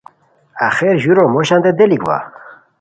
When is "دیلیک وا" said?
1.77-2.17